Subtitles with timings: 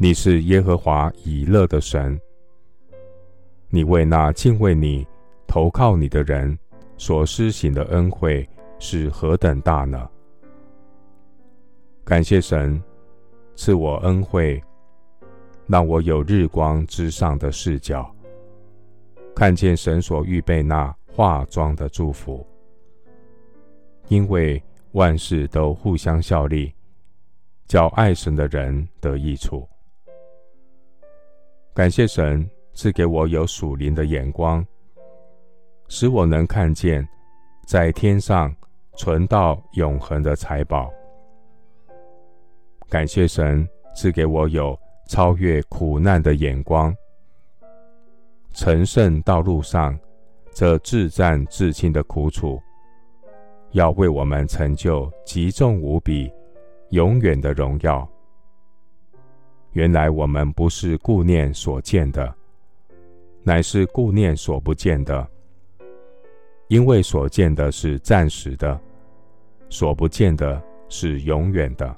[0.00, 2.16] 你是耶和华以勒的神，
[3.68, 5.04] 你为那敬畏你、
[5.44, 6.56] 投靠你的人
[6.96, 8.48] 所施行的恩惠
[8.78, 10.08] 是何等大呢？
[12.04, 12.80] 感谢神
[13.56, 14.62] 赐我恩惠，
[15.66, 18.08] 让我有日光之上的视角，
[19.34, 22.46] 看见神所预备那化妆的祝福，
[24.06, 24.62] 因为
[24.92, 26.72] 万事都互相效力，
[27.66, 29.68] 叫爱神的人得益处。
[31.78, 34.66] 感谢神赐给我有属灵的眼光，
[35.86, 37.08] 使我能看见
[37.68, 38.52] 在天上
[38.96, 40.90] 存到永恒的财宝。
[42.88, 46.92] 感谢神赐给我有超越苦难的眼光，
[48.52, 49.96] 成圣道路上
[50.52, 52.60] 这至战至轻的苦楚，
[53.70, 56.28] 要为我们成就极重无比、
[56.90, 58.04] 永远的荣耀。
[59.72, 62.34] 原来我们不是顾念所见的，
[63.42, 65.28] 乃是顾念所不见的。
[66.68, 68.78] 因为所见的是暂时的，
[69.70, 71.96] 所不见的是永远的。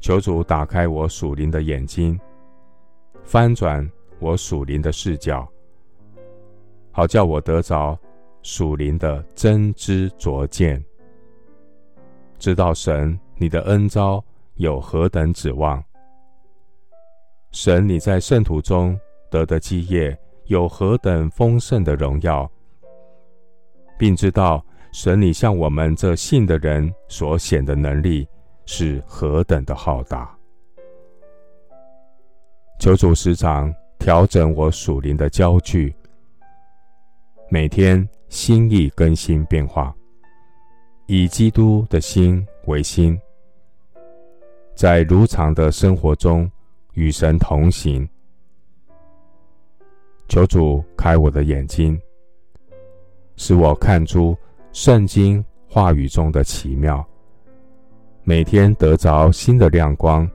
[0.00, 2.18] 求主打开我属灵的眼睛，
[3.24, 5.48] 翻转我属灵的视角，
[6.90, 7.98] 好叫我得着
[8.42, 10.84] 属灵的真知灼见，
[12.38, 14.22] 知道神你的恩招。
[14.58, 15.82] 有何等指望？
[17.52, 18.98] 神，你在圣徒中
[19.30, 22.50] 得的基业有何等丰盛的荣耀，
[23.96, 28.26] 并知道神你向我们这信的人所显的能力
[28.66, 30.36] 是何等的浩大。
[32.80, 35.94] 求主时常调整我属灵的焦距，
[37.48, 39.94] 每天心意更新变化，
[41.06, 43.16] 以基督的心为心。
[44.78, 46.48] 在如常的生活中
[46.92, 48.08] 与神同行，
[50.28, 52.00] 求主开我的眼睛，
[53.34, 54.38] 使我看出
[54.72, 57.04] 圣经话语中的奇妙，
[58.22, 60.30] 每天得着新的亮光，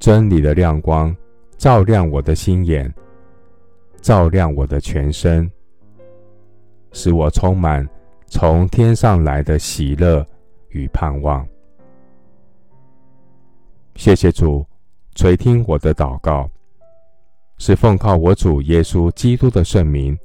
[0.00, 1.16] 真理的亮光
[1.56, 2.92] 照亮我的心眼，
[4.00, 5.48] 照亮我的全身，
[6.90, 7.88] 使我充满
[8.26, 10.26] 从天上来的喜乐
[10.70, 11.46] 与盼望。
[13.96, 14.66] 谢谢主
[15.14, 16.50] 垂听我的祷告，
[17.58, 20.18] 是奉靠我主耶稣基督的圣名。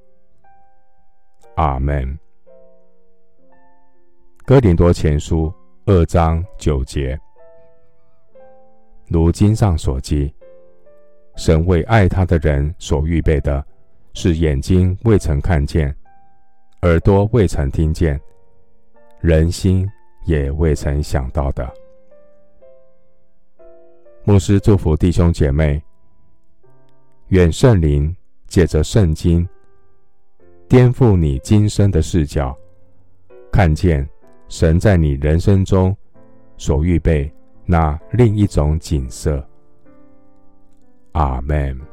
[1.56, 2.18] 阿门。
[4.44, 5.54] 哥林多前书
[5.86, 7.18] 二章九节，
[9.08, 10.34] 如经上所记，
[11.36, 13.64] 神为爱他的人所预备的，
[14.14, 15.96] 是眼睛未曾看见，
[16.82, 18.20] 耳朵未曾听见，
[19.22, 19.88] 人心
[20.26, 21.72] 也未曾想到的。
[24.26, 25.82] 牧师祝福弟兄姐妹，
[27.30, 28.16] 愿圣灵
[28.48, 29.48] 借着圣经
[30.68, 32.56] 颠覆你今生的视角，
[33.52, 34.08] 看见
[34.48, 35.96] 神在你人生中
[36.58, 37.32] 所预备
[37.66, 39.44] 那另一种景色。
[41.14, 41.89] 阿门。